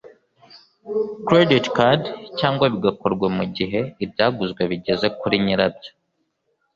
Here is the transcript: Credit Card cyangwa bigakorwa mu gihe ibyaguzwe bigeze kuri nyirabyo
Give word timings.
Credit 1.27 1.65
Card 1.75 2.03
cyangwa 2.39 2.65
bigakorwa 2.73 3.27
mu 3.37 3.45
gihe 3.55 3.79
ibyaguzwe 4.05 4.61
bigeze 4.71 5.07
kuri 5.19 5.35
nyirabyo 5.43 5.91